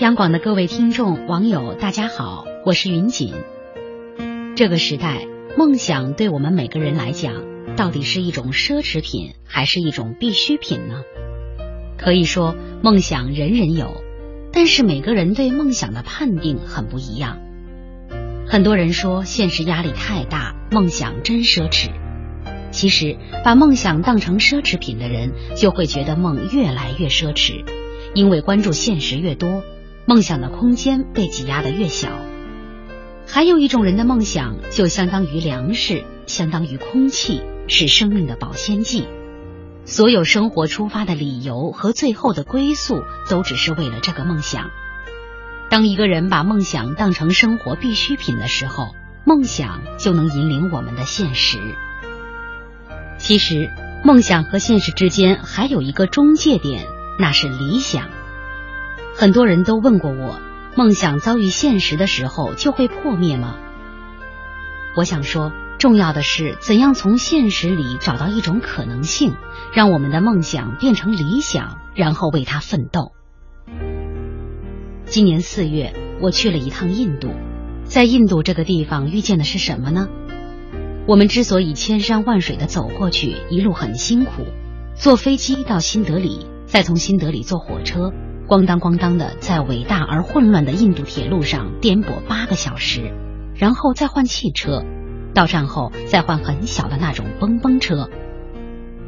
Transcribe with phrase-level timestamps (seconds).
[0.00, 3.34] 央广的各位听众、网友，大家好，我是云锦。
[4.56, 5.26] 这个时代，
[5.58, 7.34] 梦想对我们每个人来讲，
[7.76, 11.02] 到底是一种奢侈品，还是一种必需品呢？
[11.98, 14.02] 可以说，梦想人人有，
[14.54, 17.38] 但是每个人对梦想的判定很不一样。
[18.48, 21.90] 很多人说，现实压力太大，梦想真奢侈。
[22.70, 27.66] 其实，把梦想当成奢侈品的人，就会觉得梦越来越奢侈，
[28.14, 29.62] 因为关注现实越多。
[30.06, 32.08] 梦想的空间被挤压的越小，
[33.26, 39.06] 还有一种人的梦想就相当于粮食，相当于空气，是生命的保鲜剂。
[39.84, 44.70] 所有生活出发的理由和最后的归宿，都只是为了这个梦想。
[45.68, 48.88] 当一个人把梦想当成生活必需品的时候，
[49.24, 51.58] 梦想就能引领我们的现实。
[53.18, 53.70] 其实，
[54.04, 56.86] 梦想和现实之间还有一个中介点，
[57.18, 58.08] 那是理想。
[59.20, 60.40] 很多人都问过我，
[60.78, 63.58] 梦想遭遇现实的时候就会破灭吗？
[64.96, 69.34] 我想说，重要的是怎样从现实里找到一种可能性，
[69.74, 73.12] 让我们的梦想变成理想，然后为它奋斗。
[75.04, 77.28] 今年四月，我去了一趟印度，
[77.84, 80.08] 在印度这个地方遇见的是什么呢？
[81.06, 84.46] 我们之所以千山万水的走过去，一路很辛苦，
[84.94, 88.14] 坐飞机到新德里，再从新德里坐火车。
[88.50, 93.12] 咣当咣当的，在伟大而混乱的印度铁路上颠簸八个小时，
[93.54, 94.82] 然后再换汽车，
[95.32, 98.10] 到站后再换很小的那种蹦蹦车，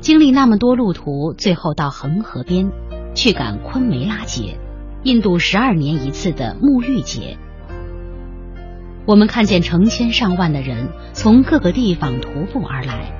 [0.00, 2.72] 经历那么多路途，最后到恒河边
[3.14, 4.58] 去赶昆梅拉节，
[5.04, 7.38] 印度十二年一次的沐浴节。
[9.06, 13.12] 我们看见成千上万的人从各个地方徒步而来，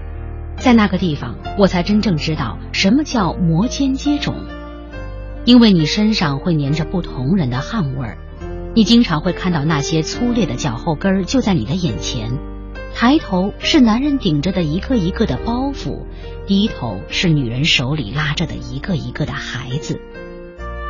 [0.56, 4.34] 在那个地方，我才真正知道什么叫摩肩接踵。
[5.48, 8.18] 因为你身上会粘着不同人的汗味儿，
[8.74, 12.38] 你经常会看到那些粗劣的脚后跟儿就在你的眼前。
[12.94, 16.04] 抬头是男人顶着的一个一个的包袱，
[16.47, 19.98] 低头是女人手里拉着的一个一个的孩子。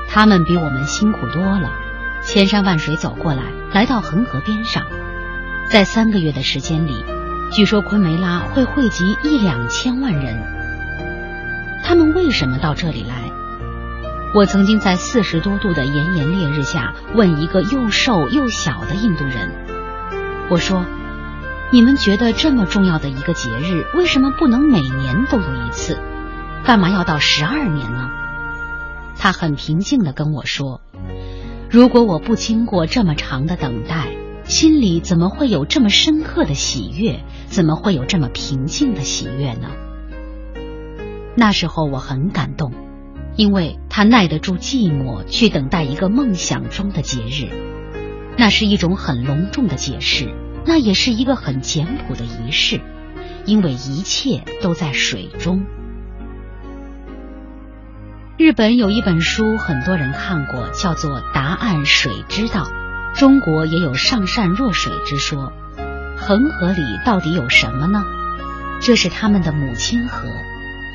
[0.09, 1.71] 他们比我们辛苦多了，
[2.25, 4.85] 千山万水走过来，来到恒河边上，
[5.71, 6.97] 在三个月的时间里，
[7.53, 10.37] 据说昆梅拉会汇集一两千万人。
[11.85, 13.28] 他们为什么到这里来？
[14.35, 19.51] 我曾经在四十多度的炎炎烈日下问一个又瘦又小的印度人
[20.51, 20.85] ：“我说，
[21.73, 25.99] 你们觉得这么重要的一个节日，为什么不能每年都有一次？
[26.63, 28.11] 干嘛要到十二年呢？”
[29.17, 30.83] 他很平静地跟我说
[31.71, 34.15] ：“如果我不经过这么长的等待，
[34.45, 37.25] 心里怎么会有这么深刻的喜悦？
[37.47, 39.69] 怎么会有这么平静的喜悦呢？”
[41.35, 42.73] 那时候我很感动。
[43.39, 47.49] 因为他耐得住寂寞，去等待一个梦想中的节日，
[48.37, 50.35] 那是一种很隆重的解释，
[50.67, 52.81] 那也是一个很简朴的仪式，
[53.45, 55.65] 因为一切都在水中。
[58.37, 62.65] 日本有一本书，很多人看过，叫做《答案水之道》，
[63.17, 65.53] 中国也有上善若水之说。
[66.17, 68.05] 恒河里到底有什么呢？
[68.81, 70.29] 这是他们的母亲河。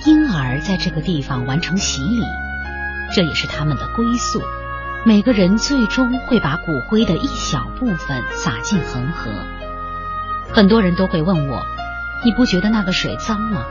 [0.06, 2.24] 婴儿在这个地方完成洗礼，
[3.16, 4.42] 这也是他们的归宿。
[5.06, 9.32] 每个人最终会把骨灰的一小部分撒进恒河。
[10.52, 11.66] 很多人都会问我
[12.26, 13.64] ：“你不觉得那个水脏吗？”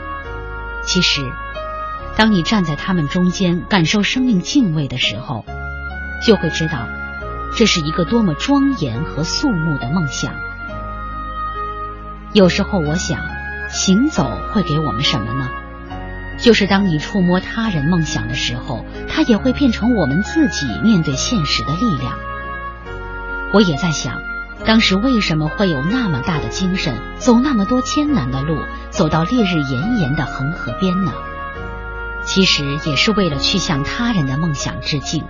[0.84, 1.20] 其实，
[2.16, 5.44] 当你站在他们中间，感受生命敬畏的时候，
[6.26, 6.88] 就会知道，
[7.54, 10.32] 这是一个多么庄严和肃穆的梦想。
[12.32, 13.20] 有时候我想，
[13.68, 15.50] 行走会给我们什么呢？
[16.42, 22.18] 就是当你触摸他人梦想的时候，它也会变成我们自己面对现实的力量。
[23.54, 24.20] 我也在想，
[24.64, 28.58] 当时为什么会有那么大的精神，走那么多艰难的路，
[28.90, 31.12] 走到烈日炎炎的恒河边呢？
[32.24, 35.24] 其实也是为了去向他人的梦想致敬，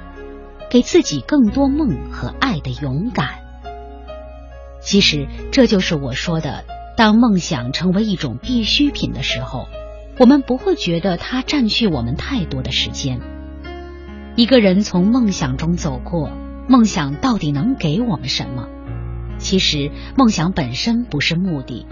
[0.70, 3.28] 给自己更多梦和爱的勇敢。
[4.80, 6.64] 其实这就是我说的，
[6.96, 9.68] 当梦想成为一种必需品的时候。
[10.22, 13.20] 我们不会觉得它占据我们太多的时间。
[14.36, 16.30] 一个人从梦想中走过，
[16.68, 18.68] 梦想到底能给我们什么？
[19.38, 21.88] 其实，梦想本身不是目的，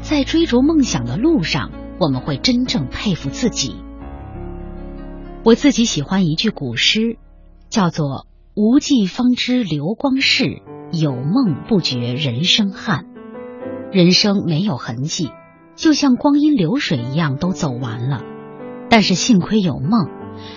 [0.00, 3.76] 在追逐梦想的路上，我们会真正佩服自己。
[5.44, 7.18] 我自己喜欢一句古诗，
[7.68, 8.26] 叫做
[8.56, 13.04] “无计方知流光逝，有梦不觉人生憾”。
[13.92, 15.28] 人生没有痕迹。
[15.76, 18.22] 就像光阴流水一样都走完了，
[18.88, 20.08] 但是幸亏有梦，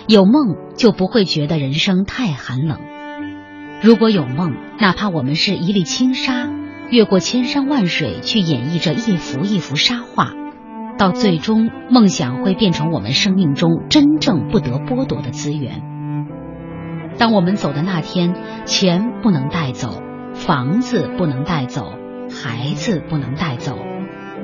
[0.06, 2.78] 有梦就不会觉得人生太寒冷。
[3.82, 6.48] 如果有梦，哪怕我们是一粒轻沙，
[6.90, 10.32] 越过千山万水去演绎着一幅一幅沙画，
[10.98, 15.82] 到最终，梦想会变成我们生命中真正不得剥夺的资源。
[17.18, 18.34] 当我们走的那天，
[18.64, 20.00] 钱不能带走，
[20.34, 21.94] 房子不能带走，
[22.30, 23.78] 孩子不能带走，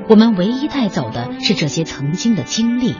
[0.07, 2.93] 我们唯一带走的是这些曾经的经历，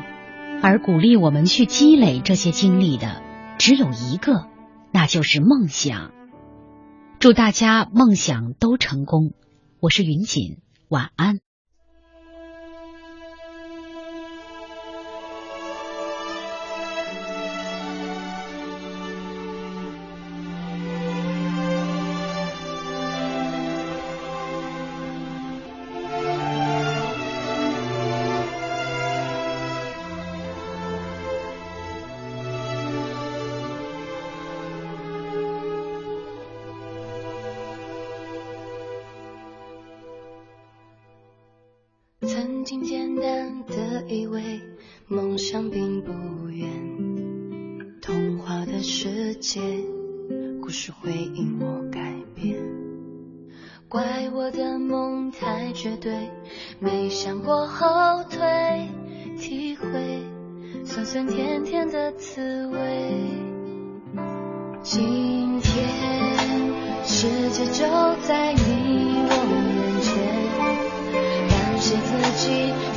[0.64, 3.22] 而鼓励我们去积累这些经历的
[3.60, 4.48] 只有一个，
[4.92, 6.12] 那就是梦想。
[7.20, 9.34] 祝大家梦想都成功！
[9.80, 10.58] 我是云锦，
[10.90, 11.45] 晚安。
[42.66, 44.60] 曾经简单的以为
[45.08, 46.68] 梦想并不远
[48.02, 49.62] 童话的世界
[50.64, 52.58] 故事会因我改变
[53.88, 56.32] 怪我的梦太绝对
[56.80, 58.90] 没想过后退
[59.38, 60.24] 体会
[60.84, 63.12] 酸酸甜甜的滋味
[64.82, 65.88] 今天
[67.04, 67.86] 世界就
[68.28, 68.75] 在你
[72.46, 72.95] 心。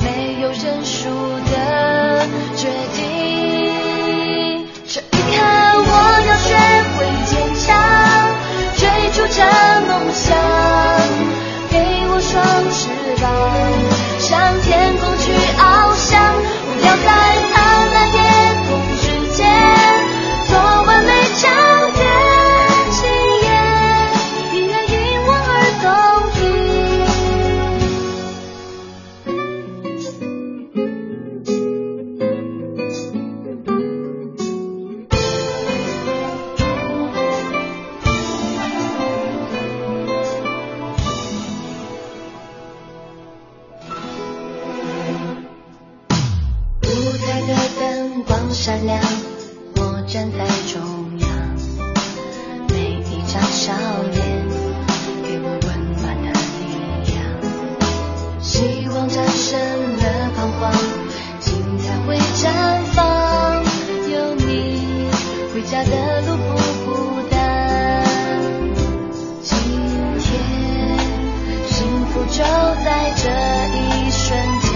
[73.21, 74.71] 这一瞬间，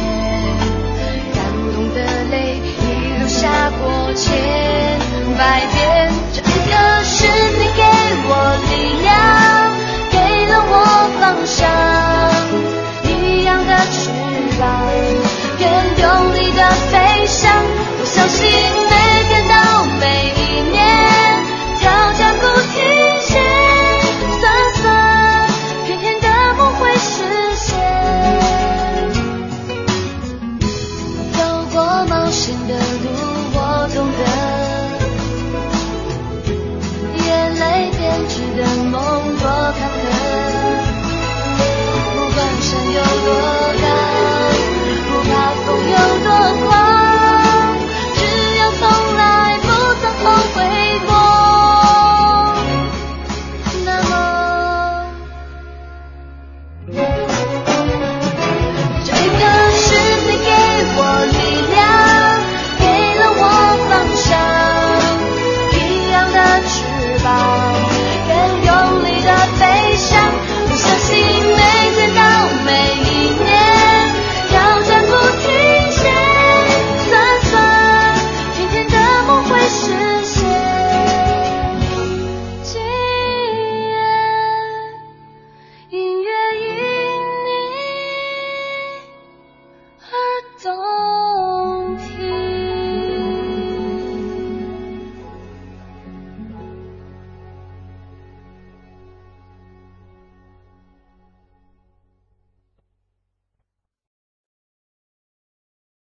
[1.34, 1.40] 感
[1.74, 1.98] 动的
[2.30, 4.28] 泪已流下过千
[5.38, 6.12] 百遍。
[6.34, 6.72] 这一刻
[7.06, 7.81] 是你给
[8.28, 8.31] 我
[8.69, 9.12] 力量，
[10.12, 10.16] 给
[10.48, 10.75] 了我
[11.22, 11.62] 方向，
[13.10, 14.12] 一样的翅
[14.60, 14.62] 膀，
[15.60, 15.63] 愿
[16.01, 16.04] 用
[16.34, 17.50] 力的飞翔，
[18.01, 18.73] 我相信。